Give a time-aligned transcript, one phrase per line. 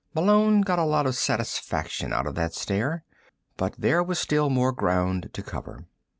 [0.15, 3.03] Malone got a lot of satisfaction out of that stare.
[3.55, 5.85] But there was still more ground to cover.